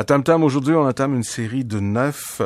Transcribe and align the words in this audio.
À 0.00 0.04
Tam 0.04 0.22
Tam, 0.22 0.42
aujourd'hui, 0.44 0.74
on 0.74 0.88
entame 0.88 1.14
une 1.14 1.22
série 1.22 1.62
de 1.62 1.78
neuf 1.78 2.40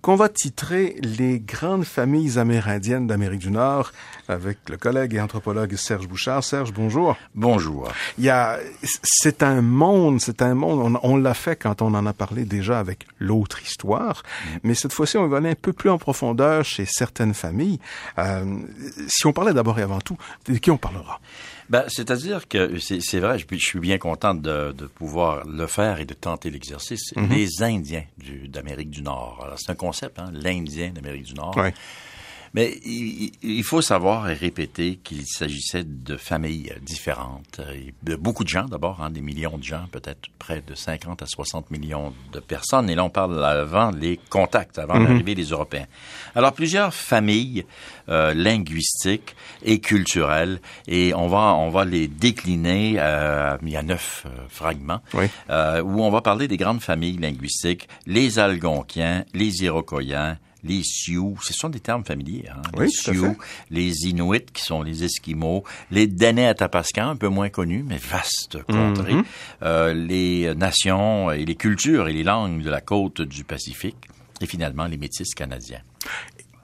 qu'on 0.00 0.16
va 0.16 0.30
titrer 0.30 0.96
Les 1.02 1.38
grandes 1.38 1.84
familles 1.84 2.38
amérindiennes 2.38 3.06
d'Amérique 3.06 3.40
du 3.40 3.50
Nord 3.50 3.92
avec 4.26 4.56
le 4.70 4.78
collègue 4.78 5.12
et 5.12 5.20
anthropologue 5.20 5.76
Serge 5.76 6.08
Bouchard. 6.08 6.42
Serge, 6.42 6.72
bonjour. 6.72 7.14
Bonjour. 7.34 7.92
Il 8.16 8.24
y 8.24 8.30
a, 8.30 8.58
c'est 9.02 9.42
un 9.42 9.60
monde, 9.60 10.18
c'est 10.22 10.40
un 10.40 10.54
monde, 10.54 10.98
on, 11.02 11.16
l'a 11.18 11.34
fait 11.34 11.56
quand 11.56 11.82
on 11.82 11.92
en 11.92 12.06
a 12.06 12.14
parlé 12.14 12.46
déjà 12.46 12.78
avec 12.78 13.06
l'autre 13.18 13.62
histoire, 13.62 14.22
mm. 14.22 14.58
mais 14.62 14.72
cette 14.74 14.94
fois-ci, 14.94 15.18
on 15.18 15.28
va 15.28 15.36
aller 15.36 15.50
un 15.50 15.56
peu 15.56 15.74
plus 15.74 15.90
en 15.90 15.98
profondeur 15.98 16.64
chez 16.64 16.86
certaines 16.86 17.34
familles. 17.34 17.80
Euh, 18.16 18.46
si 19.08 19.26
on 19.26 19.34
parlait 19.34 19.52
d'abord 19.52 19.78
et 19.78 19.82
avant 19.82 20.00
tout, 20.00 20.16
de 20.46 20.56
qui 20.56 20.70
on 20.70 20.78
parlera? 20.78 21.20
Ben, 21.70 21.84
c'est-à-dire 21.88 22.48
que 22.48 22.78
c'est 22.78 23.20
vrai, 23.20 23.38
je, 23.38 23.56
suis 23.56 23.78
bien 23.78 23.98
content 23.98 24.34
de, 24.34 24.72
de, 24.72 24.86
pouvoir 24.86 25.46
le 25.46 25.66
faire 25.66 26.00
et 26.00 26.06
de 26.06 26.14
tenter 26.14 26.50
l'exercice. 26.50 27.12
Mm-hmm. 27.14 27.28
Les 27.28 27.62
Indiens 27.62 28.04
d'Amérique 28.48 28.90
du, 28.90 29.02
Nord. 29.02 29.40
Alors, 29.44 29.58
c'est 29.58 29.70
un 29.70 29.76
concept, 29.76 30.18
hein, 30.18 30.30
l'Indien 30.32 30.90
d'Amérique 30.90 31.24
du 31.24 31.34
Nord. 31.34 31.54
Mais 32.54 32.78
il, 32.84 33.62
faut 33.62 33.82
savoir 33.82 34.30
et 34.30 34.34
répéter 34.34 34.96
qu'il 35.02 35.26
s'agissait 35.26 35.84
de 35.84 36.16
familles 36.16 36.72
différentes, 36.82 37.60
de 38.02 38.16
beaucoup 38.16 38.44
de 38.44 38.48
gens 38.48 38.64
d'abord, 38.64 39.02
hein, 39.02 39.10
des 39.10 39.20
millions 39.20 39.58
de 39.58 39.64
gens, 39.64 39.84
peut-être 39.90 40.28
près 40.38 40.62
de 40.66 40.74
50 40.74 41.22
à 41.22 41.26
60 41.26 41.70
millions 41.70 42.12
de 42.32 42.40
personnes. 42.40 42.88
Et 42.88 42.94
là, 42.94 43.04
on 43.04 43.10
parle 43.10 43.44
avant 43.44 43.90
les 43.90 44.18
contacts, 44.30 44.78
avant 44.78 44.94
mm-hmm. 44.94 45.08
l'arrivée 45.08 45.34
des 45.34 45.44
Européens. 45.44 45.86
Alors, 46.34 46.52
plusieurs 46.52 46.94
familles 46.94 47.64
euh, 48.08 48.32
linguistiques 48.34 49.34
et 49.62 49.80
culturelles, 49.80 50.60
et 50.86 51.14
on 51.14 51.26
va 51.28 51.54
on 51.54 51.70
va 51.70 51.84
les 51.84 52.08
décliner. 52.08 52.96
Euh, 52.98 53.56
il 53.62 53.70
y 53.70 53.76
a 53.76 53.82
neuf 53.82 54.24
euh, 54.26 54.30
fragments 54.48 55.00
euh, 55.50 55.82
où 55.82 56.02
on 56.02 56.10
va 56.10 56.20
parler 56.20 56.48
des 56.48 56.56
grandes 56.56 56.80
familles 56.80 57.18
linguistiques 57.18 57.88
les 58.06 58.38
Algonquiens, 58.38 59.24
les 59.34 59.64
Iroquoiens, 59.64 60.38
les 60.64 60.82
Sioux, 60.82 61.36
ce 61.42 61.52
sont 61.52 61.68
des 61.68 61.80
termes 61.80 62.04
familiers, 62.04 62.46
hein? 62.50 62.62
les 62.78 62.88
Sioux, 62.88 63.36
les 63.70 64.08
Inuits, 64.08 64.46
qui 64.52 64.62
sont 64.62 64.82
les 64.82 65.04
Esquimaux, 65.04 65.64
les 65.90 66.06
Danais 66.06 66.46
Atapascan, 66.46 67.10
un 67.10 67.16
peu 67.16 67.28
moins 67.28 67.48
connus, 67.48 67.84
mais 67.86 67.98
vaste 67.98 68.62
contrée, 68.64 69.14
mhm. 69.14 69.24
euh, 69.62 69.94
les 69.94 70.54
nations 70.54 71.30
et 71.30 71.44
les 71.44 71.54
cultures 71.54 72.08
et 72.08 72.12
les 72.12 72.24
langues 72.24 72.62
de 72.62 72.70
la 72.70 72.80
côte 72.80 73.22
du 73.22 73.44
Pacifique, 73.44 74.08
et 74.40 74.46
finalement 74.46 74.86
les 74.86 74.96
Métis 74.96 75.34
canadiens. 75.34 75.80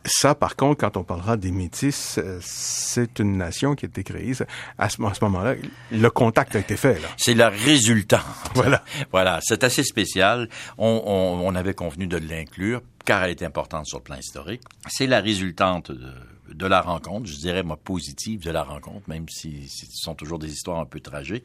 Ça, 0.06 0.34
par 0.34 0.56
contre, 0.56 0.80
quand 0.80 0.96
on 0.96 1.04
parlera 1.04 1.36
des 1.36 1.50
Métis, 1.50 2.18
euh, 2.18 2.38
c'est 2.42 3.18
une 3.18 3.38
nation 3.38 3.74
qui 3.74 3.86
a 3.86 3.88
été 3.88 4.04
créée. 4.04 4.32
À 4.78 4.88
ce, 4.88 5.00
moment-là, 5.00 5.54
le 5.90 6.10
contact 6.10 6.56
a 6.56 6.58
été 6.58 6.76
fait. 6.76 7.00
C'est 7.16 7.34
le 7.34 7.46
résultat. 7.46 8.24
Voilà. 8.54 8.84
Voilà, 9.10 9.40
c'est 9.42 9.64
assez 9.64 9.82
spécial. 9.82 10.48
On, 10.78 11.02
on 11.42 11.54
avait 11.54 11.74
convenu 11.74 12.06
de 12.06 12.18
l'inclure 12.18 12.82
car 13.04 13.24
elle 13.24 13.30
est 13.30 13.42
importante 13.42 13.86
sur 13.86 13.98
le 13.98 14.04
plan 14.04 14.16
historique. 14.16 14.62
C'est 14.88 15.06
la 15.06 15.20
résultante 15.20 15.92
de, 15.92 16.66
la 16.66 16.80
rencontre, 16.80 17.26
je 17.26 17.36
dirais, 17.36 17.62
moi, 17.62 17.76
positive 17.76 18.42
de 18.42 18.50
la 18.50 18.62
rencontre, 18.62 19.08
même 19.08 19.28
si, 19.28 19.68
ce 19.68 19.86
sont 19.92 20.14
toujours 20.14 20.38
des 20.38 20.52
histoires 20.52 20.78
un 20.78 20.86
peu 20.86 21.00
tragiques. 21.00 21.44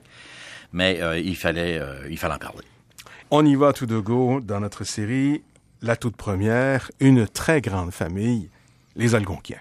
Mais 0.71 1.01
euh, 1.01 1.19
il, 1.19 1.35
fallait, 1.35 1.79
euh, 1.79 2.07
il 2.09 2.17
fallait 2.17 2.35
en 2.35 2.39
parler. 2.39 2.65
On 3.31 3.45
y 3.45 3.55
va 3.55 3.73
tout 3.73 3.85
de 3.85 3.99
go 3.99 4.39
dans 4.41 4.59
notre 4.59 4.83
série. 4.83 5.41
La 5.81 5.95
toute 5.95 6.17
première, 6.17 6.91
une 6.99 7.25
très 7.25 7.61
grande 7.61 7.91
famille, 7.91 8.49
les 8.97 9.15
Algonquiens. 9.15 9.59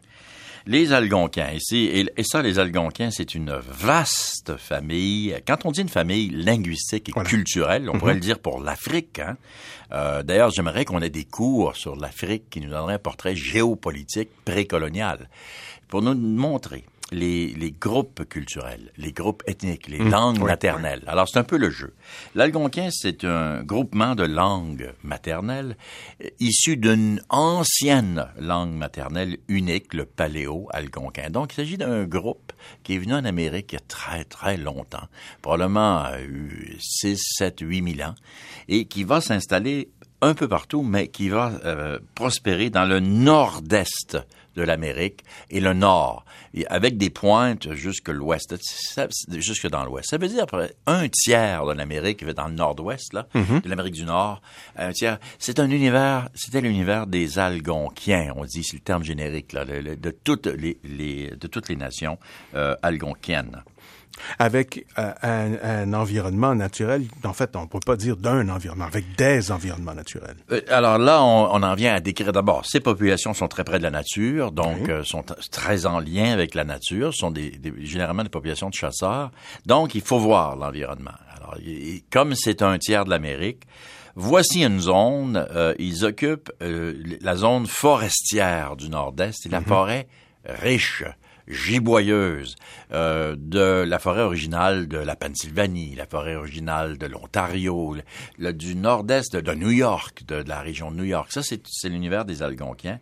Les 0.67 0.93
Algonquins, 0.93 1.53
ici, 1.53 1.87
et, 1.87 2.25
ça, 2.25 2.43
les 2.43 2.59
Algonquins, 2.59 3.11
c'est 3.11 3.35
une 3.35 3.53
vaste 3.53 4.57
famille. 4.57 5.35
Quand 5.47 5.65
on 5.65 5.71
dit 5.71 5.81
une 5.81 5.89
famille 5.89 6.29
linguistique 6.29 7.09
et 7.09 7.13
culturelle, 7.13 7.89
on 7.89 7.99
pourrait 7.99 8.15
mhm. 8.15 8.21
le 8.21 8.25
dire 8.25 8.39
pour 8.41 8.61
l'Afrique. 8.61 9.21
Hein? 9.21 9.37
Euh, 9.93 10.23
D'ailleurs, 10.23 10.51
j'aimerais 10.51 10.85
qu'on 10.85 11.01
ait 11.01 11.09
des 11.09 11.25
cours 11.25 11.77
sur 11.77 11.97
l'Afrique 11.97 12.51
qui 12.51 12.61
nous 12.61 12.71
donneraient 12.71 12.95
un 12.95 12.99
portrait 12.99 13.37
géopolitique 13.37 14.31
précolonial 14.45 15.31
pour 15.87 16.03
nous 16.03 16.15
montrer 16.15 16.85
les, 17.11 17.55
les, 17.55 17.73
groupes 17.73 18.25
culturels, 18.29 18.93
les 18.97 19.13
groupes 19.13 19.43
ethniques, 19.47 19.89
les 19.89 20.01
mmh. 20.01 20.11
langues 20.11 20.41
maternelles. 20.41 21.03
Alors, 21.07 21.29
c'est 21.29 21.39
un 21.39 21.45
peu 21.45 21.57
le 21.57 21.71
jeu. 21.71 21.95
L'algonquin, 22.35 22.89
c'est 22.91 23.25
un 23.25 23.63
groupement 23.63 24.15
de 24.15 24.25
langues 24.25 24.93
maternelles 25.03 25.77
euh, 26.23 26.29
issues 26.41 26.77
d'une 26.77 27.21
ancienne 27.29 28.27
langue 28.39 28.73
maternelle 28.73 29.39
unique, 29.49 29.95
le 29.95 30.05
paléo-algonquin. 30.05 31.31
Donc, 31.31 31.53
il 31.53 31.57
s'agit 31.57 31.79
d'un 31.79 32.05
groupe 32.05 32.53
qui 32.83 32.95
est 32.95 32.99
venu 32.99 33.15
en 33.15 33.25
Amérique 33.25 33.73
il 33.73 33.77
y 33.77 33.79
a 33.79 33.85
très, 33.87 34.25
très 34.25 34.57
longtemps, 34.57 35.09
probablement 35.43 36.07
6, 36.79 37.21
7, 37.39 37.61
8 37.61 37.97
000 37.97 38.09
ans, 38.09 38.15
et 38.69 38.85
qui 38.87 39.05
va 39.05 39.21
s'installer 39.21 39.91
un 40.21 40.35
peu 40.35 40.49
partout, 40.49 40.83
mais 40.83 41.09
qui 41.09 41.29
va 41.29 41.53
euh, 41.65 41.99
prospérer 42.15 42.71
dans 42.71 42.85
le 42.85 43.01
nord-est 43.01 44.19
de 44.59 44.65
l'Amérique 44.65 45.25
et 45.51 45.61
le 45.61 45.73
nord, 45.73 46.25
avec 46.67 46.99
des 46.99 47.11
pointes 47.11 47.73
jusque 47.75 48.09
l'ouest, 48.09 48.57
jusque 49.31 49.69
dans 49.69 49.85
l'ouest. 49.85 50.11
Ça 50.11 50.19
veut 50.19 50.29
dire 50.29 50.47
un 50.87 51.09
tiers 51.09 51.65
de 51.65 51.73
l'Amérique 51.73 52.25
dans 52.25 52.49
le 52.49 52.55
nord-ouest, 52.55 53.13
là, 53.13 53.27
mm-hmm. 53.35 53.63
de 53.63 53.69
l'Amérique 53.69 53.95
du 53.95 54.05
Nord, 54.05 54.43
un 54.77 54.93
tiers. 54.93 55.19
C'est 55.39 55.61
un 55.61 55.71
univers, 55.71 56.29
c'était 56.35 56.61
l'univers 56.61 57.07
des 57.07 57.39
Algonquiens, 57.39 58.33
on 58.37 58.45
dit, 58.45 58.65
c'est 58.65 58.77
le 58.77 58.83
terme 58.83 59.05
générique, 59.05 59.53
là, 59.53 59.65
de, 59.65 60.11
toutes 60.11 60.47
les, 60.47 60.79
de 61.31 61.47
toutes 61.47 61.69
les 61.69 61.77
nations 61.77 62.19
euh, 62.55 62.75
algonquiennes 62.83 63.63
avec 64.39 64.87
euh, 64.99 65.13
un, 65.23 65.93
environnement 65.93 66.55
naturel. 66.55 67.05
En 67.25 67.33
fait, 67.33 67.55
on 67.57 67.63
ne 67.63 67.67
peut 67.67 67.81
pas 67.85 67.97
dire 67.97 68.17
d'un 68.17 68.49
environnement, 68.49 68.87
avec 68.87 69.17
des 69.17 69.51
environnements 69.51 69.95
naturels. 69.95 70.37
Euh, 70.51 70.61
alors 70.69 70.99
là, 70.99 71.23
on, 71.23 71.63
en 71.63 71.75
vient 71.75 71.95
à 71.95 72.01
décrire 72.01 72.33
d'abord, 72.33 72.67
ces 72.67 72.81
populations 72.81 73.35
sont 73.35 73.49
très 73.49 73.65
près 73.65 73.79
de 73.79 73.85
la 73.85 73.91
nature, 73.91 74.53
donc 74.53 74.89
euh, 74.89 75.05
sont 75.05 75.25
très 75.51 75.87
en 75.87 76.01
lien 76.01 76.33
avec 76.33 76.55
la 76.55 76.65
nature, 76.65 77.15
sont 77.15 77.31
des, 77.31 77.53
généralement 77.81 78.23
des 78.23 78.29
populations 78.29 78.69
de 78.69 78.75
chasseurs, 78.75 79.31
donc 79.67 79.95
il 79.95 80.03
faut 80.03 80.19
voir 80.19 80.57
l'environnement. 80.57 81.11
Alors, 81.37 81.57
comme 82.11 82.35
c'est 82.35 82.63
un 82.63 82.79
tiers 82.79 83.05
de 83.05 83.11
l'Amérique, 83.11 83.65
Voici 84.21 84.65
une 84.65 84.81
zone, 84.81 85.47
ils 85.79 86.05
occupent 86.05 86.51
la 86.61 87.37
zone 87.37 87.69
forestière 87.69 88.75
du 88.75 88.89
nord-est 88.89 89.47
et 89.47 89.49
la 89.49 89.61
mhm. 89.61 89.67
forêt 89.67 90.09
riche 90.45 91.05
giboyeuse 91.49 92.57
euh, 92.93 93.37
de 93.39 93.85
la 93.87 93.99
forêt 93.99 94.23
originale 94.23 94.89
de 94.89 94.99
la 94.99 95.17
Pennsylvanie, 95.17 95.95
la 95.95 96.07
forêt 96.07 96.37
originale 96.37 96.99
de 96.99 97.07
l'Ontario, 97.07 97.97
du 98.39 98.75
nord-est 98.75 99.37
de, 99.37 99.55
New 99.55 99.71
York, 99.71 100.25
de, 100.27 100.37
la 100.47 100.61
région 100.61 100.91
de 100.91 100.97
New 100.97 101.05
York. 101.05 101.33
Ça, 101.33 101.43
c'est 101.43 101.89
l'univers 101.89 102.25
des 102.25 102.43
Algonquiens. 102.43 103.01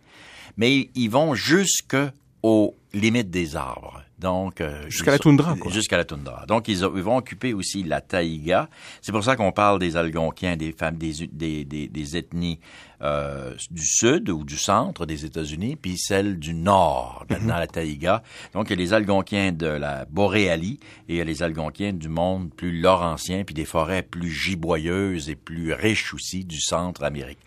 Mais 0.57 0.89
ils 0.95 1.09
vont 1.09 1.35
jusque 1.35 1.97
aux 2.43 2.75
limites 2.93 3.29
des 3.29 3.55
arbres. 3.55 4.01
Donc 4.19 4.61
euh, 4.61 4.89
jusqu'à 4.89 5.11
la 5.11 5.19
toundra. 5.19 5.55
Jusqu'à 5.69 5.97
la 5.97 6.05
toundra. 6.05 6.45
Donc 6.47 6.67
ils, 6.67 6.79
vont 6.79 7.17
occuper 7.17 7.53
aussi 7.53 7.83
la 7.83 8.01
taïga. 8.01 8.67
C'est 9.01 9.11
pour 9.11 9.23
ça 9.23 9.35
qu'on 9.35 9.51
parle 9.51 9.77
des 9.77 9.95
Algonquiens, 9.95 10.57
des 10.57 10.71
femmes, 10.71 10.97
des, 10.97 11.27
des, 11.31 11.65
des, 11.65 12.17
ethnies 12.17 12.59
euh, 13.01 13.53
du 13.69 13.85
sud 13.85 14.29
ou 14.29 14.43
du 14.43 14.57
centre 14.57 15.05
des 15.05 15.23
États-Unis, 15.23 15.75
puis 15.75 15.97
celles 15.99 16.39
du 16.39 16.55
nord 16.55 17.25
dans 17.29 17.39
mhm. 17.39 17.47
la 17.49 17.67
taïga. 17.67 18.23
Donc 18.53 18.67
il 18.67 18.71
y 18.71 18.73
a 18.73 18.77
les 18.77 18.93
Algonquiens 18.93 19.51
de 19.51 19.67
la 19.67 20.05
Boréalie 20.05 20.79
et 21.07 21.13
il 21.13 21.17
y 21.17 21.21
a 21.21 21.25
les 21.25 21.43
Algonquiens 21.43 21.93
du 21.93 22.09
monde 22.09 22.51
plus 22.55 22.79
laurentien, 22.79 23.43
puis 23.43 23.53
des 23.53 23.65
forêts 23.65 24.01
plus 24.01 24.31
giboyeuses 24.31 25.29
et 25.29 25.35
plus 25.35 25.73
riches 25.73 26.15
aussi 26.15 26.43
du 26.43 26.59
centre 26.59 27.03
Amérique. 27.03 27.39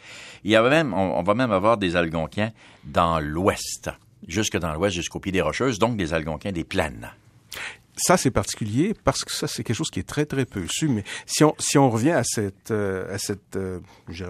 Il 0.44 0.52
y 0.52 0.56
a 0.56 0.62
même, 0.62 0.94
on 0.94 1.22
va 1.22 1.34
même 1.34 1.50
avoir 1.50 1.78
des 1.78 1.96
Algonquiens 1.96 2.52
dans 2.84 3.18
l'ouest 3.18 3.90
jusque 4.26 4.58
dans 4.58 4.72
l'ouest, 4.72 4.94
jusqu'au 4.94 5.20
pied 5.20 5.32
des 5.32 5.40
Rocheuses, 5.40 5.78
donc 5.78 5.96
des 5.96 6.12
Algonquins 6.12 6.52
des 6.52 6.64
plaines. 6.64 7.10
Ça, 7.96 8.16
c'est 8.16 8.30
particulier 8.30 8.94
parce 9.04 9.24
que 9.24 9.32
ça, 9.32 9.46
c'est 9.46 9.62
quelque 9.62 9.76
chose 9.76 9.90
qui 9.90 10.00
est 10.00 10.08
très, 10.08 10.24
très 10.24 10.46
peu 10.46 10.64
su. 10.68 10.88
Mais 10.88 11.04
si 11.26 11.44
on, 11.44 11.54
si 11.58 11.76
on 11.76 11.90
revient 11.90 12.12
à 12.12 12.24
cette, 12.24 12.70
euh, 12.70 13.14
à 13.14 13.18
cette 13.18 13.56
euh, 13.56 13.80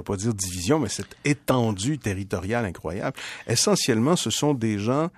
pas 0.04 0.16
dire 0.16 0.34
division, 0.34 0.80
mais 0.80 0.88
cette 0.88 1.16
étendue 1.24 1.98
territoriale 1.98 2.64
incroyable, 2.64 3.16
essentiellement, 3.46 4.16
ce 4.16 4.30
sont 4.30 4.54
des 4.54 4.78
gens, 4.78 5.10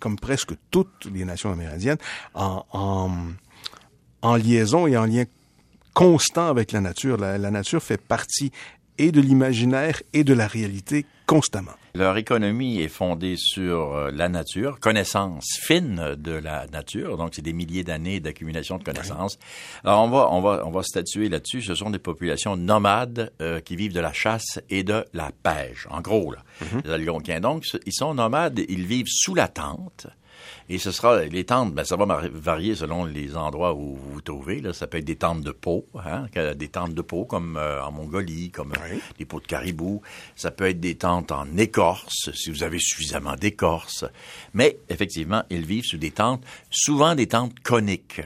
comme 0.00 0.18
presque 0.18 0.54
toutes 0.70 1.06
les 1.12 1.24
nations 1.24 1.52
amérindiennes, 1.52 1.98
en, 2.34 2.64
en, 2.72 3.10
en 4.22 4.36
liaison 4.36 4.86
et 4.88 4.96
en 4.96 5.04
lien 5.04 5.24
constant 5.94 6.48
avec 6.48 6.72
la 6.72 6.80
nature. 6.80 7.18
La 7.18 7.50
nature 7.50 7.82
fait 7.82 8.00
partie 8.00 8.50
et 8.98 9.12
de 9.12 9.20
l'imaginaire 9.20 10.02
et 10.12 10.24
de 10.24 10.34
la 10.34 10.48
réalité 10.48 11.06
constamment. 11.26 11.72
Leur 11.94 12.16
économie 12.16 12.80
est 12.80 12.88
fondée 12.88 13.34
sur 13.36 13.94
euh, 13.94 14.10
la 14.10 14.30
nature, 14.30 14.80
connaissance 14.80 15.44
fine 15.60 16.14
de 16.16 16.32
la 16.32 16.66
nature, 16.68 17.18
donc 17.18 17.34
c'est 17.34 17.42
des 17.42 17.52
milliers 17.52 17.84
d'années 17.84 18.18
d'accumulation 18.18 18.78
de 18.78 18.84
connaissances. 18.84 19.38
Alors 19.84 20.00
on 20.00 20.08
va 20.08 20.28
on 20.30 20.40
va 20.40 20.62
on 20.64 20.70
va 20.70 20.82
statuer 20.82 21.28
là-dessus. 21.28 21.60
Ce 21.60 21.74
sont 21.74 21.90
des 21.90 21.98
populations 21.98 22.56
nomades 22.56 23.30
euh, 23.42 23.60
qui 23.60 23.76
vivent 23.76 23.92
de 23.92 24.00
la 24.00 24.12
chasse 24.14 24.58
et 24.70 24.84
de 24.84 25.04
la 25.12 25.32
pêche. 25.42 25.86
En 25.90 26.00
gros 26.00 26.32
là, 26.32 26.42
mhm. 26.62 26.82
les 26.86 26.92
Algonquins. 26.92 27.40
Donc 27.40 27.64
ils 27.84 27.92
sont 27.92 28.14
nomades, 28.14 28.58
ils 28.68 28.86
vivent 28.86 29.08
sous 29.08 29.34
la 29.34 29.48
tente. 29.48 30.06
Et 30.68 30.78
ce 30.78 30.90
sera 30.90 31.22
les 31.24 31.44
tentes, 31.44 31.74
ben, 31.74 31.84
ça 31.84 31.96
va 31.96 32.22
varier 32.32 32.74
selon 32.74 33.04
les 33.04 33.36
endroits 33.36 33.74
où 33.74 33.96
vous 33.96 34.12
vous 34.14 34.20
trouvez. 34.20 34.60
Là. 34.60 34.72
Ça 34.72 34.86
peut 34.86 34.98
être 34.98 35.04
des 35.04 35.16
tentes 35.16 35.42
de 35.42 35.50
peau, 35.50 35.86
hein, 36.04 36.26
des 36.54 36.68
tentes 36.68 36.94
de 36.94 37.02
peau 37.02 37.24
comme 37.24 37.56
euh, 37.56 37.82
en 37.82 37.92
Mongolie, 37.92 38.50
comme 38.50 38.72
euh, 38.72 38.96
des 39.18 39.24
peaux 39.24 39.40
de 39.40 39.46
caribou. 39.46 40.02
Ça 40.36 40.50
peut 40.50 40.68
être 40.68 40.80
des 40.80 40.96
tentes 40.96 41.32
en 41.32 41.56
écorce, 41.56 42.30
si 42.34 42.50
vous 42.50 42.62
avez 42.62 42.78
suffisamment 42.78 43.36
d'écorce. 43.36 44.04
Mais 44.54 44.78
effectivement, 44.88 45.42
ils 45.50 45.66
vivent 45.66 45.84
sous 45.84 45.98
des 45.98 46.10
tentes, 46.10 46.44
souvent 46.70 47.14
des 47.14 47.26
tentes 47.26 47.58
coniques. 47.60 48.22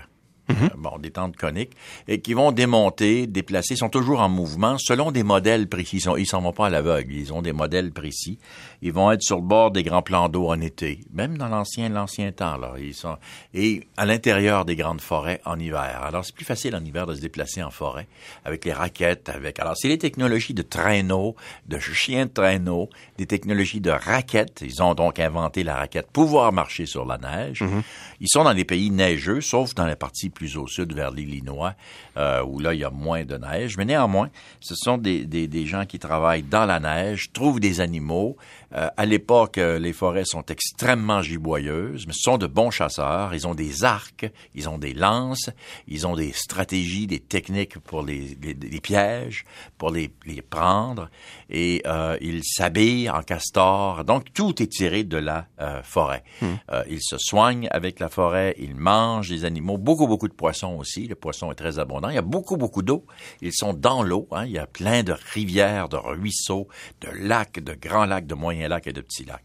Mhm. 0.49 0.71
bon, 0.77 0.99
des 0.99 1.11
tentes 1.11 1.37
coniques, 1.37 1.73
et 2.09 2.21
qui 2.21 2.35
vont 2.35 2.53
démonter, 2.53 3.27
déplacer, 3.27 3.77
sont 3.77 3.89
toujours 3.89 4.21
en 4.21 4.29
mouvement 4.29 4.77
selon 4.79 5.11
des 5.11 5.23
modèles 5.23 5.69
précis. 5.69 6.03
Ils 6.19 6.27
s'en 6.27 6.41
vont 6.41 6.53
pas 6.53 6.67
à 6.67 6.71
l'aveugle, 6.71 7.13
ils 7.15 7.33
ont 7.33 7.43
des 7.43 7.53
modèles 7.53 7.93
précis. 7.93 8.39
Ils 8.83 8.93
vont 8.93 9.11
être 9.11 9.23
sur 9.23 9.37
le 9.37 9.43
bord 9.43 9.71
des 9.71 9.83
grands 9.83 10.03
plans 10.03 10.29
d'eau 10.29 10.49
en 10.49 10.61
été, 10.61 11.01
même 11.13 11.37
dans 11.37 11.49
l'ancien 11.49 11.89
l'ancien 11.89 12.33
temps 12.33 12.57
là. 12.57 12.75
Ils 12.79 12.95
sont 12.95 13.17
et 13.55 13.87
à 13.97 14.05
l'intérieur 14.05 14.65
des 14.65 14.77
grandes 14.77 15.01
forêts 15.01 15.41
en 15.45 15.59
hiver. 15.59 16.03
Alors 16.03 16.25
c'est 16.25 16.35
plus 16.35 16.45
facile 16.45 16.77
en 16.77 16.85
hiver 16.85 17.07
de 17.07 17.15
se 17.15 17.21
déplacer 17.21 17.63
en 17.63 17.71
forêt 17.71 18.07
avec 18.45 18.65
les 18.65 18.73
raquettes, 18.73 19.29
avec. 19.29 19.59
Alors 19.59 19.77
c'est 19.77 19.89
les 19.89 19.99
technologies 19.99 20.55
de 20.55 20.63
traîneau, 20.63 21.35
de 21.67 21.79
chiens 21.79 22.27
de 22.27 22.31
traîneau, 22.31 22.89
des 23.19 23.27
technologies 23.27 23.81
de 23.81 23.91
raquettes. 23.91 24.63
Ils 24.65 24.83
ont 24.83 24.95
donc 24.95 25.19
inventé 25.19 25.65
la 25.65 25.77
raquette 25.77 26.11
pouvoir 26.13 26.53
marcher 26.53 26.87
sur 26.87 27.05
la 27.05 27.19
neige. 27.19 27.63
Mhm. 27.63 27.83
Ils 28.21 28.29
sont 28.29 28.45
dans 28.45 28.53
les 28.53 28.65
pays 28.65 28.91
neigeux, 28.91 29.41
sauf 29.41 29.75
dans 29.75 29.87
la 29.87 29.97
partie 29.97 30.31
plus 30.37 30.57
au 30.59 30.67
sud, 30.67 30.93
vers 30.93 31.11
l'Illinois, 31.11 31.75
euh, 32.17 32.45
où 32.45 32.61
là, 32.61 32.75
il 32.75 32.81
y 32.81 32.85
a 32.85 32.91
moins 32.91 33.25
de 33.25 33.37
neige. 33.37 33.77
Mais 33.79 33.87
néanmoins, 33.87 34.29
ce 34.61 34.75
sont 34.77 34.99
des, 34.99 35.67
gens 35.67 35.87
qui 35.87 35.99
travaillent 35.99 36.43
dans 36.43 36.67
la 36.67 36.79
neige, 36.79 37.33
trouvent 37.33 37.59
des 37.59 37.81
animaux, 37.81 38.37
euh, 38.75 38.89
à 38.97 39.07
l'époque, 39.07 39.59
euh, 39.59 39.79
les 39.79 39.93
forêts 39.93 40.25
sont 40.25 40.45
extrêmement 40.47 41.23
giboyeuses, 41.23 42.07
mais 42.07 42.13
ce 42.13 42.23
sont 42.23 42.39
de 42.39 42.47
bons 42.47 42.71
chasseurs. 42.71 43.35
Ils 43.35 43.47
ont 43.47 43.55
des 43.55 43.85
arcs, 43.85 44.27
ils 44.55 44.69
ont 44.69 44.79
des 44.79 44.93
lances, 44.93 45.51
ils 45.87 46.07
ont 46.07 46.17
des 46.17 46.33
stratégies, 46.33 47.07
des 47.07 47.21
techniques 47.21 47.79
pour 47.79 48.03
les, 48.03 48.37
les, 48.43 48.81
pièges, 48.81 49.45
pour 49.79 49.91
les, 49.91 50.11
les 50.27 50.43
prendre, 50.43 51.11
et 51.49 51.83
euh, 51.87 52.17
ils 52.21 52.43
s'habillent 52.45 53.11
en 53.11 53.23
castor. 53.23 54.05
Donc, 54.05 54.33
tout 54.33 54.63
est 54.63 54.67
tiré 54.67 55.05
de 55.05 55.17
la 55.17 55.47
forêt. 55.83 56.23
Hmm. 56.41 56.55
ils 56.89 57.03
se 57.03 57.17
soignent 57.19 57.69
avec 57.71 58.01
la 58.01 58.09
forêt, 58.09 58.55
ils 58.59 58.75
mangent 58.75 59.29
des 59.29 59.45
animaux, 59.45 59.79
beaucoup, 59.79 60.07
beaucoup 60.07 60.29
de 60.29 60.35
poissons 60.35 60.77
aussi. 60.79 61.07
Le 61.07 61.15
poisson 61.15 61.51
est 61.51 61.55
très 61.55 61.79
abondant. 61.79 62.09
Il 62.09 62.15
y 62.15 62.19
a 62.19 62.23
beaucoup, 62.23 62.57
beaucoup 62.57 62.83
d'eau. 62.83 63.05
Ils 63.41 63.53
sont 63.53 63.73
dans 63.73 64.03
l'eau. 64.03 64.29
Hein. 64.33 64.45
Il 64.47 64.53
y 64.53 64.59
a 64.59 64.67
plein 64.67 65.03
de 65.03 65.15
rivières, 65.33 65.89
de 65.89 65.97
ruisseaux, 65.97 66.69
de 67.01 67.09
lacs, 67.11 67.61
de 67.61 67.75
grands 67.75 68.05
lacs, 68.05 68.27
de 68.27 68.35
moyens 68.35 68.57
et 68.87 68.93
de 68.93 69.01
petits 69.01 69.25
lacs. 69.25 69.45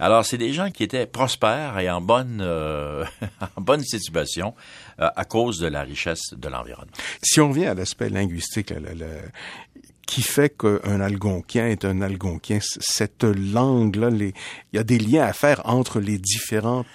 Alors, 0.00 0.24
c'est 0.24 0.38
des 0.38 0.52
gens 0.52 0.70
qui 0.70 0.84
étaient 0.84 1.06
prospères 1.06 1.78
et 1.78 1.90
en 1.90 2.00
bonne, 2.00 2.40
euh, 2.40 3.04
situation 3.82 4.54
euh, 5.00 5.08
à 5.16 5.24
cause 5.24 5.58
de 5.58 5.66
la 5.66 5.82
richesse 5.82 6.34
de 6.34 6.48
l'environnement. 6.48 6.92
Si 7.22 7.40
on 7.40 7.48
revient 7.48 7.66
à 7.66 7.74
l'aspect 7.74 8.08
linguistique, 8.08 8.72
qui 10.06 10.22
fait 10.22 10.56
qu'un 10.56 11.00
algonquin 11.00 11.66
est 11.66 11.84
un 11.84 12.00
algonquin, 12.00 12.58
cette 12.62 13.24
langue-là, 13.24 14.10
il 14.10 14.32
y 14.72 14.78
a 14.78 14.84
des 14.84 14.98
liens 14.98 15.24
à 15.24 15.32
faire 15.32 15.60
entre 15.64 16.00
les 16.00 16.18
différentes 16.18 16.86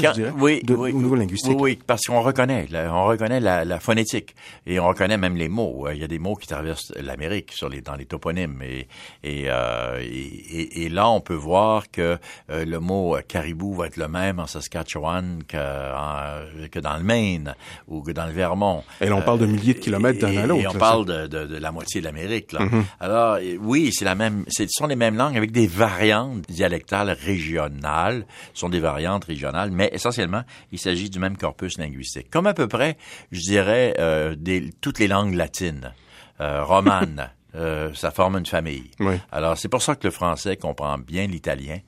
je 0.00 0.12
dirais, 0.12 0.32
oui, 0.38 0.60
de, 0.62 0.74
oui, 0.74 0.92
au 0.92 0.96
niveau 0.98 1.14
linguistique. 1.14 1.56
Oui, 1.58 1.78
parce 1.86 2.02
qu'on 2.02 2.20
reconnaît, 2.20 2.66
on 2.90 3.04
reconnaît 3.04 3.40
la, 3.40 3.64
la, 3.64 3.80
phonétique 3.80 4.34
et 4.66 4.78
on 4.80 4.88
reconnaît 4.88 5.16
même 5.16 5.36
les 5.36 5.48
mots. 5.48 5.86
Il 5.92 5.98
y 5.98 6.04
a 6.04 6.08
des 6.08 6.18
mots 6.18 6.34
qui 6.34 6.46
traversent 6.46 6.92
l'Amérique 7.00 7.52
sur 7.52 7.68
les 7.68 7.80
dans 7.80 7.94
les 7.94 8.06
toponymes 8.06 8.62
et 8.62 8.88
et, 9.22 9.44
euh, 9.48 10.00
et, 10.00 10.84
et, 10.84 10.88
là 10.88 11.08
on 11.10 11.20
peut 11.20 11.34
voir 11.34 11.90
que 11.90 12.18
euh, 12.50 12.64
le 12.64 12.80
mot 12.80 13.16
caribou 13.26 13.74
va 13.74 13.86
être 13.86 13.96
le 13.96 14.08
même 14.08 14.38
en 14.38 14.46
Saskatchewan 14.46 15.42
que, 15.46 16.68
que 16.68 16.78
dans 16.78 16.96
le 16.96 17.02
Maine 17.02 17.54
ou 17.88 18.02
que 18.02 18.12
dans 18.12 18.26
le 18.26 18.32
Vermont. 18.32 18.82
Et 19.00 19.06
là, 19.06 19.16
on 19.16 19.22
parle 19.22 19.38
de 19.38 19.46
milliers 19.46 19.74
de 19.74 19.78
kilomètres 19.78 20.20
d'un 20.20 20.36
à 20.36 20.46
l'autre. 20.46 20.62
Et 20.62 20.66
on 20.66 20.72
parle 20.72 21.06
de, 21.06 21.26
de, 21.26 21.46
de, 21.46 21.56
la 21.56 21.72
moitié 21.72 22.00
de 22.00 22.06
l'Amérique. 22.06 22.52
Là. 22.52 22.60
Mm-hmm. 22.60 22.82
Alors 23.00 23.38
oui, 23.60 23.90
c'est 23.92 24.04
la 24.04 24.14
même, 24.14 24.44
ce 24.48 24.64
sont 24.68 24.86
les 24.86 24.96
mêmes 24.96 25.16
langues 25.16 25.36
avec 25.36 25.52
des 25.52 25.66
variantes 25.66 26.42
dialectales 26.48 27.10
régionales. 27.10 28.26
Ce 28.54 28.60
sont 28.60 28.68
des 28.68 28.80
variantes 28.80 29.19
régionales, 29.24 29.70
mais 29.70 29.90
essentiellement, 29.92 30.42
il 30.72 30.78
s'agit 30.78 31.10
du 31.10 31.18
même 31.18 31.36
corpus 31.36 31.78
linguistique. 31.78 32.30
Comme 32.30 32.46
à 32.46 32.54
peu 32.54 32.68
près, 32.68 32.96
je 33.32 33.40
dirais, 33.40 33.94
euh, 33.98 34.34
des, 34.36 34.70
toutes 34.80 34.98
les 34.98 35.08
langues 35.08 35.34
latines, 35.34 35.92
euh, 36.40 36.64
romanes, 36.64 37.30
euh, 37.54 37.92
ça 37.94 38.10
forme 38.10 38.38
une 38.38 38.46
famille. 38.46 38.90
Alors, 39.32 39.58
c'est 39.58 39.68
pour 39.68 39.82
ça 39.82 39.94
que 39.94 40.06
le 40.06 40.10
français 40.10 40.56
comprend 40.56 40.98
bien 40.98 41.26
l'italien, 41.26 41.78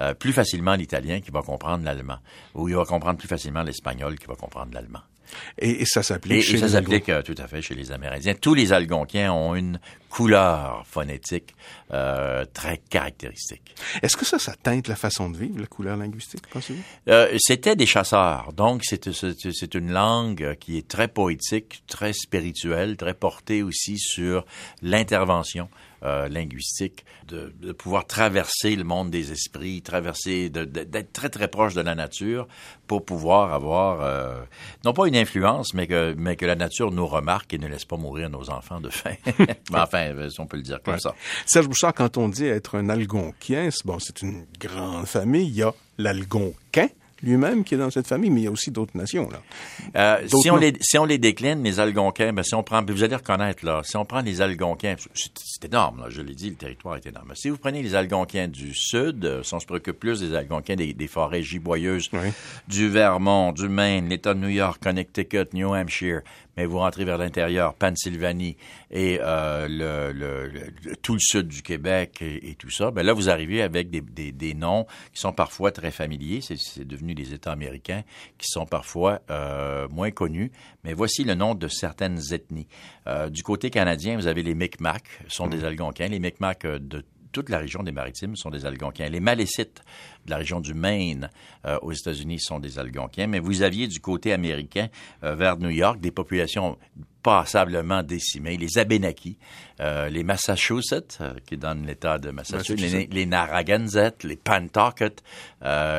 euh, 0.00 0.14
plus 0.14 0.32
facilement 0.32 0.74
l'italien 0.74 1.20
qui 1.20 1.30
va 1.30 1.42
comprendre 1.42 1.84
l'allemand, 1.84 2.18
ou 2.54 2.68
il 2.68 2.74
va 2.74 2.84
comprendre 2.84 3.18
plus 3.18 3.28
facilement 3.28 3.62
l'espagnol 3.62 4.18
qui 4.18 4.26
va 4.26 4.34
comprendre 4.34 4.72
l'allemand. 4.72 5.00
Et, 5.58 5.84
ça 5.86 6.02
s'applique 6.02 6.42
chez 6.42 6.56
et 6.56 6.58
ça 6.58 6.68
s'applique 6.68 7.08
euh, 7.08 7.22
tout 7.22 7.34
à 7.38 7.46
fait 7.46 7.62
chez 7.62 7.74
les 7.74 7.92
Amérindiens. 7.92 8.34
Tous 8.34 8.54
les 8.54 8.72
Algonquiens 8.72 9.32
ont 9.32 9.54
une 9.54 9.78
couleur 10.08 10.84
phonétique 10.86 11.54
euh, 11.92 12.44
très 12.52 12.78
caractéristique. 12.78 13.74
Est-ce 14.02 14.16
que 14.16 14.24
ça, 14.24 14.38
ça 14.38 14.54
teinte 14.60 14.88
la 14.88 14.96
façon 14.96 15.30
de 15.30 15.36
vivre, 15.36 15.60
la 15.60 15.66
couleur 15.66 15.96
linguistique, 15.96 16.46
pensez-vous? 16.50 16.82
Euh, 17.08 17.36
c'était 17.38 17.76
des 17.76 17.86
chasseurs. 17.86 18.52
Donc, 18.52 18.82
c'est, 18.84 19.12
c'est 19.12 19.74
une 19.74 19.92
langue 19.92 20.56
qui 20.58 20.78
est 20.78 20.88
très 20.88 21.08
poétique, 21.08 21.82
très 21.86 22.12
spirituelle, 22.12 22.96
très 22.96 23.14
portée 23.14 23.62
aussi 23.62 23.98
sur 23.98 24.44
l'intervention 24.82 25.68
euh, 26.02 26.28
linguistique, 26.28 27.04
de, 27.28 27.52
de, 27.60 27.72
pouvoir 27.72 28.06
traverser 28.06 28.74
le 28.74 28.84
monde 28.84 29.10
des 29.10 29.32
esprits, 29.32 29.82
traverser, 29.82 30.48
d'être 30.48 31.12
très 31.12 31.28
très 31.28 31.48
proche 31.48 31.74
de 31.74 31.80
la 31.80 31.94
nature 31.94 32.48
pour 32.86 33.04
pouvoir 33.04 33.52
avoir, 33.52 34.00
euh, 34.02 34.42
non 34.84 34.92
pas 34.92 35.06
une 35.06 35.16
influence, 35.16 35.74
mais 35.74 35.86
que, 35.86 36.14
mais 36.16 36.36
que 36.36 36.46
la 36.46 36.56
nature 36.56 36.90
nous 36.90 37.06
remarque 37.06 37.52
et 37.54 37.58
ne 37.58 37.68
laisse 37.68 37.84
pas 37.84 37.96
mourir 37.96 38.30
nos 38.30 38.50
enfants 38.50 38.80
de 38.80 38.90
faim. 38.90 39.14
enfin, 39.72 40.12
on 40.38 40.46
peut 40.46 40.56
le 40.56 40.62
dire 40.62 40.80
comme 40.82 40.98
ça. 40.98 41.14
Serge 41.46 41.68
Bouchard, 41.68 41.94
quand 41.94 42.16
on 42.16 42.28
dit 42.28 42.46
être 42.46 42.78
un 42.78 42.88
algonquien, 42.88 43.68
bon, 43.84 43.98
c'est 43.98 44.22
une 44.22 44.46
grande 44.58 45.06
famille. 45.06 45.48
Il 45.48 45.56
y 45.56 45.62
a 45.62 45.72
l'algonquin, 45.98 46.88
lui-même 47.22 47.64
qui 47.64 47.74
est 47.74 47.78
dans 47.78 47.90
cette 47.90 48.06
famille, 48.06 48.30
mais 48.30 48.40
il 48.42 48.44
y 48.44 48.48
a 48.48 48.50
aussi 48.50 48.70
d'autres 48.70 48.96
nations. 48.96 49.28
Là. 49.30 49.40
Euh, 49.96 50.26
si, 50.26 50.50
on 50.50 50.56
les, 50.56 50.72
si 50.80 50.98
on 50.98 51.04
les 51.04 51.18
décline, 51.18 51.62
les 51.62 51.80
Algonquins, 51.80 52.32
ben, 52.32 52.42
si 52.42 52.54
on 52.54 52.62
prend, 52.62 52.82
vous 52.84 53.02
allez 53.02 53.16
reconnaître, 53.16 53.64
là, 53.64 53.82
si 53.84 53.96
on 53.96 54.04
prend 54.04 54.20
les 54.20 54.40
Algonquins, 54.40 54.96
c'est 55.14 55.64
énorme, 55.64 56.00
là, 56.00 56.06
je 56.08 56.22
l'ai 56.22 56.34
dit, 56.34 56.50
le 56.50 56.56
territoire 56.56 56.96
est 56.96 57.06
énorme. 57.06 57.32
Si 57.34 57.50
vous 57.50 57.58
prenez 57.58 57.82
les 57.82 57.94
Algonquins 57.94 58.48
du 58.48 58.74
Sud, 58.74 59.24
euh, 59.24 59.42
si 59.42 59.54
on 59.54 59.60
se 59.60 59.66
préoccupe 59.66 59.98
plus 59.98 60.20
des 60.20 60.34
Algonquins 60.34 60.76
des, 60.76 60.92
des 60.92 61.08
forêts 61.08 61.42
giboyeuses, 61.42 62.10
du 62.68 62.88
Vermont, 62.88 63.52
du 63.52 63.68
Maine, 63.68 64.08
l'État 64.08 64.34
de 64.34 64.40
New 64.40 64.48
York, 64.48 64.82
Connecticut, 64.82 65.52
New 65.52 65.74
Hampshire, 65.74 66.22
mais 66.60 66.66
vous 66.66 66.78
rentrez 66.78 67.06
vers 67.06 67.16
l'intérieur, 67.16 67.72
Pennsylvanie 67.72 68.58
et 68.90 69.18
euh, 69.22 69.66
le, 69.66 70.94
tout 71.00 71.14
le 71.14 71.18
sud 71.18 71.48
du 71.48 71.62
Québec 71.62 72.20
et, 72.20 72.54
tout 72.54 72.68
ça, 72.68 72.90
ben 72.90 73.02
là, 73.02 73.14
vous 73.14 73.30
arrivez 73.30 73.62
avec 73.62 73.88
des, 73.88 74.02
des, 74.02 74.30
des 74.30 74.52
noms 74.52 74.84
qui 75.14 75.22
sont 75.22 75.32
parfois 75.32 75.72
très 75.72 75.90
familiers. 75.90 76.42
C'est 76.42 76.84
devenu 76.84 77.14
des 77.14 77.32
États 77.32 77.52
américains 77.52 78.02
qui 78.36 78.46
sont 78.46 78.66
parfois 78.66 79.22
euh, 79.30 79.88
moins 79.88 80.10
connus. 80.10 80.52
Mais 80.84 80.92
voici 80.92 81.24
le 81.24 81.34
nom 81.34 81.54
de 81.54 81.66
certaines 81.66 82.20
ethnies. 82.30 82.68
Euh, 83.06 83.30
du 83.30 83.42
côté 83.42 83.70
canadien, 83.70 84.16
vous 84.16 84.26
avez 84.26 84.42
les 84.42 84.54
Micmacs, 84.54 85.08
sont 85.28 85.46
des 85.46 85.64
Algonquins. 85.64 86.08
Les 86.08 86.20
Micmacs 86.20 86.66
de 86.66 87.02
toute 87.32 87.48
la 87.48 87.58
région 87.58 87.82
des 87.82 87.92
Maritimes 87.92 88.36
sont 88.36 88.50
des 88.50 88.66
Algonquins. 88.66 89.08
Les 89.08 89.20
Malécites 89.20 89.82
de 90.26 90.30
la 90.30 90.36
région 90.36 90.60
du 90.60 90.74
Maine 90.74 91.30
euh, 91.64 91.78
aux 91.82 91.92
États-Unis 91.92 92.40
sont 92.40 92.58
des 92.58 92.78
Algonquins. 92.78 93.26
Mais 93.26 93.38
vous 93.38 93.62
aviez 93.62 93.88
du 93.88 94.00
côté 94.00 94.32
américain, 94.32 94.88
euh, 95.24 95.34
vers 95.34 95.58
New 95.58 95.70
York, 95.70 96.00
des 96.00 96.10
populations 96.10 96.78
passablement 97.22 98.02
décimées. 98.02 98.56
Les 98.56 98.78
Abénakis, 98.78 99.36
euh, 99.80 100.08
les 100.08 100.24
Massachusetts, 100.24 101.18
qui 101.46 101.56
donnent 101.58 101.86
l'État 101.86 102.18
de 102.18 102.30
Massachusetts, 102.30 102.80
les, 102.80 103.06
les, 103.06 103.26
Narragansett, 103.26 104.24
les 104.24 104.36
Pentucket, 104.36 105.22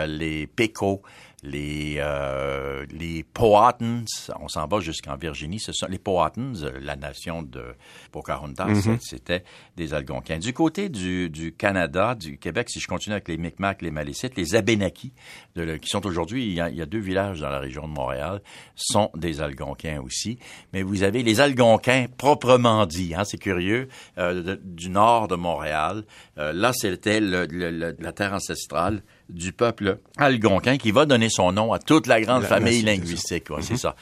les 0.07 0.47
Pecos, 0.47 1.01
les 1.43 1.95
euh, 1.98 2.86
les 2.91 3.24
Powhatans, 3.24 4.05
on 4.39 4.48
s'en 4.48 4.67
va 4.67 4.79
jusqu'en 4.79 5.15
Virginie, 5.15 5.60
ce 5.60 5.71
sont 5.71 5.88
les 5.88 5.98
Powhatans, 5.98 6.53
la 6.81 6.95
nation 6.95 7.41
de 7.41 7.63
Pocahontas, 8.12 8.67
mhm. 8.67 9.00
c'était 9.01 9.43
des 9.75 9.93
Algonquins. 9.93 10.38
Du 10.38 10.53
côté 10.53 10.89
du, 10.89 11.29
du 11.29 11.53
Canada, 11.53 12.15
du 12.15 12.38
Québec, 12.38 12.69
si 12.69 12.79
je 12.79 12.88
continue 12.88 13.13
avec 13.13 13.27
les 13.27 13.38
Micmacs, 13.38 13.81
les 13.81 13.91
Malécites, 13.91 14.38
les 14.38 14.55
Abénakis, 14.55 15.13
de, 15.55 15.77
qui 15.77 15.89
sont 15.89 16.05
aujourd'hui, 16.05 16.45
il, 16.45 16.51
il, 16.71 16.75
y 16.75 16.81
a 16.81 16.86
deux 16.86 17.00
villages 17.00 17.39
dans 17.39 17.50
la 17.50 17.60
région 17.60 17.88
de 17.88 17.93
Montréal, 17.93 18.41
sont 18.75 19.10
des 19.15 19.41
Algonquins 19.41 20.00
aussi. 20.01 20.38
Mais 20.74 20.83
vous 20.83 21.03
avez 21.03 21.24
les 21.24 21.41
Algonquins 21.41 22.05
proprement 22.17 22.86
dit, 22.86 23.15
hein, 23.15 23.24
c'est 23.24 23.38
curieux, 23.39 23.88
euh, 24.17 24.57
du 24.63 24.89
nord 24.89 25.27
de 25.27 25.36
Montréal. 25.36 26.03
Euh, 26.38 26.53
là, 26.53 26.71
c'était 26.74 27.19
la 27.19 28.12
terre 28.12 28.33
ancestrale 28.33 29.01
du 29.31 29.51
peuple 29.51 30.00
algonquin 30.17 30.77
qui 30.77 30.91
va 30.91 31.05
donner 31.05 31.29
son 31.29 31.51
nom 31.51 31.73
à 31.73 31.79
toute 31.79 32.07
la 32.07 32.21
grande 32.21 32.43
famille 32.43 32.81
linguistique. 32.81 33.45
c'est 33.61 33.71
mhm. 33.71 33.77
ça. 33.77 33.95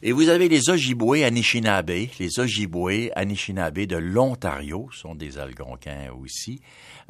Et 0.00 0.12
vous 0.12 0.28
avez 0.28 0.48
les 0.48 0.70
Ojibwe 0.70 1.24
Anishinaabe. 1.24 1.90
Les 2.20 2.38
Ojibwe 2.38 3.10
Anishinaabe 3.16 3.80
de 3.80 3.96
l'Ontario 3.96 4.88
sont 4.92 5.16
des 5.16 5.38
Algonquins 5.38 6.12
aussi. 6.22 6.60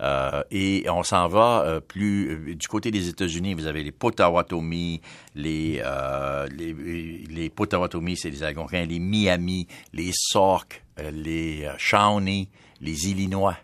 Euh, 0.01 0.43
et 0.51 0.87
on 0.89 1.03
s'en 1.03 1.29
va 1.29 1.65
euh, 1.67 1.81
plus 1.81 2.31
euh, 2.31 2.55
du 2.55 2.67
côté 2.67 2.91
des 2.91 3.09
États-Unis. 3.09 3.53
Vous 3.53 3.67
avez 3.67 3.83
les 3.83 3.93
Potawatomi, 3.93 5.03
les 5.35 5.83
les, 6.57 6.73
les 7.29 7.51
Potawatomi, 7.51 8.17
c'est 8.17 8.31
les 8.31 8.43
Algonquins, 8.43 8.87
les 8.87 9.01
Miami, 9.01 9.67
les 9.93 10.11
Sauk, 10.15 10.83
les 11.13 11.69
Shawnee, 11.77 12.49
les 12.81 13.09
Illinois. 13.09 13.57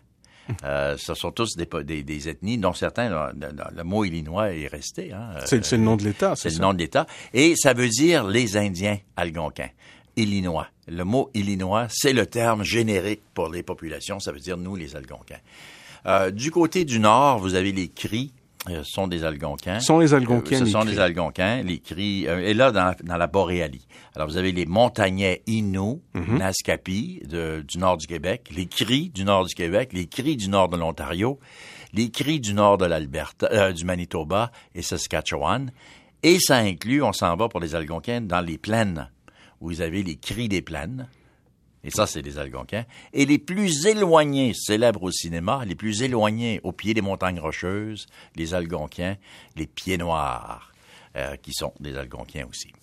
Euh, 0.63 0.95
ce 0.97 1.13
sont 1.13 1.31
tous 1.31 1.55
des, 1.55 2.03
des, 2.03 2.29
ethnies 2.29 2.57
dont 2.57 2.73
certains, 2.73 3.09
le, 3.09 3.83
mot 3.83 4.05
Illinois 4.05 4.53
est 4.53 4.67
resté. 4.67 5.11
Hein, 5.11 5.31
c'est 5.45 5.71
le 5.71 5.77
nom 5.77 5.95
de 5.95 6.03
l'État, 6.03 6.35
c'est 6.35 6.49
le 6.49 6.59
nom 6.59 6.73
de 6.73 6.79
l'État. 6.79 7.07
Et 7.33 7.55
ça 7.55 7.73
veut 7.73 7.89
dire 7.89 8.25
les 8.25 8.57
Indiens 8.57 8.97
algonquins. 9.15 9.69
Illinois. 10.17 10.67
Le 10.87 11.03
mot 11.03 11.29
Illinois, 11.33 11.87
c'est 11.89 12.13
le 12.13 12.25
terme 12.25 12.63
générique 12.63 13.21
pour 13.33 13.49
les 13.49 13.63
populations. 13.63 14.19
Ça 14.19 14.31
veut 14.31 14.39
dire 14.39 14.57
nous, 14.57 14.75
les 14.75 14.95
Algonquins. 14.95 15.39
Euh, 16.05 16.31
du 16.31 16.51
côté 16.51 16.85
du 16.85 16.99
nord, 16.99 17.39
vous 17.39 17.55
avez 17.55 17.71
les 17.71 17.87
Cris, 17.87 18.31
sont 18.83 19.07
des 19.07 19.23
Algonquins. 19.23 19.79
Sont 19.79 19.99
les 19.99 20.13
Algonquins. 20.13 20.59
ce 20.59 20.65
sont 20.65 20.85
des 20.85 20.99
Algonquins. 20.99 21.61
Les 21.61 21.79
Cris. 21.79 22.27
Euh, 22.27 22.39
et 22.39 22.53
là, 22.53 22.71
dans, 22.71 22.95
dans, 23.03 23.17
la 23.17 23.27
Boréalie. 23.27 23.87
Alors, 24.15 24.27
vous 24.27 24.37
avez 24.37 24.51
les 24.51 24.65
Montagnais 24.65 25.41
Inuits, 25.47 26.01
mm 26.13 26.37
Naskapi, 26.37 27.23
du 27.27 27.77
nord 27.77 27.97
du 27.97 28.07
Québec, 28.07 28.49
les 28.55 28.65
Cris 28.65 29.09
du 29.09 29.23
nord 29.23 29.45
du 29.45 29.55
Québec, 29.55 29.91
les 29.93 30.07
Cris 30.07 30.35
du 30.35 30.49
nord 30.49 30.69
de 30.69 30.77
l'Ontario, 30.77 31.39
les 31.93 32.09
Cris 32.09 32.39
du 32.39 32.53
nord 32.53 32.77
de 32.77 32.85
l'Alberta, 32.85 33.71
du 33.71 33.85
Manitoba 33.85 34.51
et 34.73 34.81
Saskatchewan. 34.81 35.71
Et 36.23 36.39
ça 36.39 36.57
inclut, 36.57 37.03
on 37.03 37.13
s'en 37.13 37.35
va 37.35 37.49
pour 37.49 37.59
les 37.59 37.75
Algonquins, 37.75 38.21
dans 38.21 38.41
les 38.41 38.57
plaines, 38.57 39.09
où 39.61 39.67
vous 39.69 39.81
avez 39.81 40.01
les 40.01 40.15
Cris 40.15 40.49
des 40.49 40.61
plaines, 40.61 41.07
et 41.85 41.91
ça, 41.91 42.07
c'est 42.07 42.23
des 42.23 42.39
Algonquins. 42.39 42.85
Et 43.13 43.27
les 43.27 43.37
plus 43.37 43.85
éloignés, 43.85 44.53
célèbres 44.55 45.03
au 45.03 45.11
cinéma, 45.11 45.63
les 45.65 45.75
plus 45.75 46.01
éloignés 46.01 46.59
au 46.63 46.71
pied 46.71 46.95
des 46.95 47.01
montagnes 47.01 47.39
rocheuses, 47.39 48.07
les 48.35 48.55
Algonquins, 48.55 49.17
les 49.55 49.67
pieds 49.67 49.99
noirs, 49.99 50.73
euh, 51.15 51.35
qui 51.35 51.53
sont 51.53 51.73
des 51.79 51.95
Algonquins 51.95 52.47
aussi. 52.49 52.73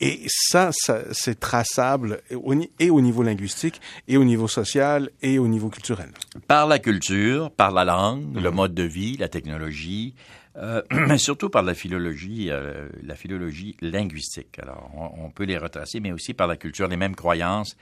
Et 0.00 0.20
ça, 0.28 0.70
c'est 1.12 1.40
traçable 1.40 2.22
et 2.78 2.90
au 2.90 3.00
niveau 3.00 3.22
linguistique, 3.22 3.80
et 4.06 4.16
au 4.18 4.24
niveau 4.24 4.46
social, 4.46 5.10
et 5.22 5.38
au 5.38 5.48
niveau 5.48 5.70
culturel. 5.70 6.10
Par 6.46 6.68
la 6.68 6.78
culture, 6.78 7.50
par 7.50 7.72
la 7.72 7.84
langue, 7.84 8.36
le 8.36 8.50
mhm. 8.50 8.54
mode 8.54 8.74
de 8.74 8.84
vie, 8.84 9.16
la 9.16 9.28
technologie, 9.28 10.14
euh, 10.58 10.82
mais 10.90 11.18
surtout 11.18 11.50
par 11.50 11.62
la 11.62 11.74
philologie, 11.74 12.50
euh, 12.50 12.88
la 13.02 13.14
philologie 13.14 13.76
linguistique. 13.80 14.58
Alors, 14.60 14.90
on, 14.94 15.30
peut 15.30 15.44
les 15.44 15.58
retracer, 15.58 16.00
mais 16.00 16.12
aussi 16.12 16.34
par 16.34 16.46
la 16.46 16.56
culture, 16.56 16.88
les 16.88 16.96
mêmes 16.96 17.16
croyances, 17.16 17.76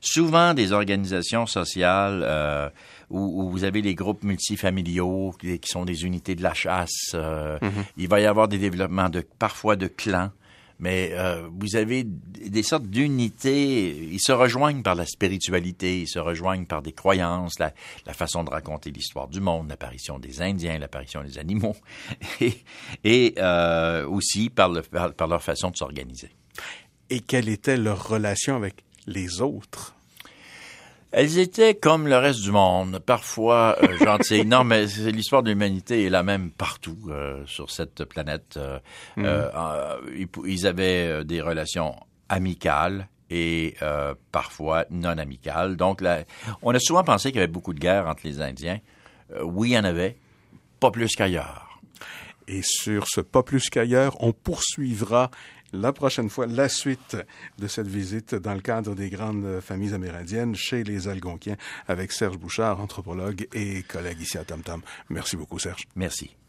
souvent 0.00 0.54
des 0.54 0.72
organisations 0.72 1.46
sociales 1.46 2.22
euh, 2.24 2.68
où, 3.10 3.50
vous 3.50 3.64
avez 3.64 3.82
les 3.82 3.94
groupes 3.94 4.24
multifamiliaux 4.24 5.34
qui, 5.38 5.60
sont 5.64 5.84
des 5.84 6.04
unités 6.04 6.34
de 6.34 6.42
la 6.42 6.54
chasse. 6.54 7.12
Euh, 7.14 7.58
mm-hmm. 7.58 7.84
Il 7.96 8.08
va 8.08 8.20
y 8.20 8.26
avoir 8.26 8.48
des 8.48 8.58
développements 8.58 9.08
de 9.08 9.24
parfois 9.38 9.76
de 9.76 9.86
clans. 9.86 10.30
Mais 10.78 11.10
euh, 11.12 11.48
vous 11.58 11.76
avez 11.76 12.04
des 12.04 12.62
sortes 12.62 12.86
d'unités, 12.86 13.96
ils 13.96 14.20
se 14.20 14.32
rejoignent 14.32 14.82
par 14.82 14.94
la 14.94 15.06
spiritualité, 15.06 16.02
ils 16.02 16.08
se 16.08 16.18
rejoignent 16.18 16.66
par 16.66 16.82
des 16.82 16.92
croyances, 16.92 17.58
la, 17.58 17.72
façon 18.12 18.44
de 18.44 18.50
raconter 18.50 18.90
l'histoire 18.90 19.28
du 19.28 19.40
monde, 19.40 19.68
l'apparition 19.68 20.18
des 20.18 20.42
Indiens, 20.42 20.78
l'apparition 20.78 21.22
des 21.22 21.38
animaux, 21.38 21.76
et, 23.04 23.34
aussi 24.08 24.50
par, 24.50 24.68
le, 24.68 24.82
par 24.82 25.28
leur 25.28 25.42
façon 25.42 25.70
de 25.70 25.76
s'organiser. 25.76 26.30
Et 27.10 27.20
quelle 27.20 27.48
était 27.48 27.76
leur 27.76 28.08
relation 28.08 28.56
avec 28.56 28.84
les 29.06 29.40
autres? 29.40 29.95
Elles 31.16 31.38
étaient 31.38 31.74
comme 31.74 32.08
le 32.08 32.18
reste 32.18 32.42
du 32.42 32.52
monde, 32.52 32.98
parfois 32.98 33.78
euh, 33.82 33.96
gentilles. 34.04 34.44
non, 34.44 34.64
mais 34.64 34.84
l'histoire 34.84 35.42
de 35.42 35.48
l'humanité 35.48 36.04
est 36.04 36.10
la 36.10 36.22
même 36.22 36.50
partout 36.50 36.98
euh, 37.08 37.42
sur 37.46 37.70
cette 37.70 38.04
planète. 38.04 38.58
Euh, 38.58 38.78
mm. 39.16 40.26
ils 40.44 40.66
avaient 40.66 41.24
des 41.24 41.40
relations 41.40 41.96
amicales 42.28 43.08
et 43.30 43.76
parfois 44.30 44.84
non 44.90 45.16
amicales. 45.16 45.76
Donc, 45.76 46.04
on 46.60 46.74
a 46.74 46.78
souvent 46.78 47.02
pensé 47.02 47.30
qu'il 47.30 47.40
y 47.40 47.42
avait 47.42 47.50
beaucoup 47.50 47.72
de 47.72 47.80
guerres 47.80 48.06
entre 48.08 48.20
les 48.24 48.42
Indiens. 48.42 48.78
oui, 49.42 49.70
il 49.70 49.72
y 49.72 49.78
en 49.78 49.84
avait, 49.84 50.18
pas 50.80 50.90
plus 50.90 51.16
qu'ailleurs. 51.16 51.80
Et 52.46 52.60
sur 52.62 53.06
ce 53.08 53.22
pas 53.22 53.42
plus 53.42 53.70
qu'ailleurs, 53.70 54.22
on 54.22 54.32
poursuivra 54.32 55.30
la 55.76 55.92
prochaine 55.92 56.28
fois 56.28 56.46
la 56.46 56.68
suite 56.68 57.16
de 57.58 57.66
cette 57.66 57.86
visite 57.86 58.34
dans 58.34 58.54
le 58.54 58.60
cadre 58.60 58.94
des 58.94 59.10
grandes 59.10 59.60
familles 59.60 59.94
amérindiennes 59.94 60.54
chez 60.54 60.84
les 60.84 61.08
Algonquiens 61.08 61.56
avec 61.88 62.12
Serge 62.12 62.38
Bouchard, 62.38 62.80
anthropologue 62.80 63.46
et 63.52 63.82
collègue 63.82 64.20
ici 64.20 64.38
à 64.38 64.44
Tam 64.44 64.62
Tam. 64.62 64.80
Merci 65.10 65.36
beaucoup, 65.36 65.58
Serge. 65.58 65.84
Merci. 65.94 66.36